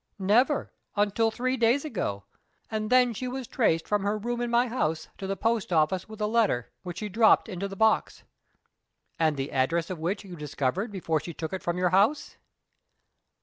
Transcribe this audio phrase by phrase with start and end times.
[0.17, 2.23] "Never, until three days ago;
[2.71, 6.09] and then she was traced from her room in my house to the post office
[6.09, 8.23] with a letter, which she dropped into the box."
[9.19, 12.37] "And the address of which you discovered before she took it from your house?"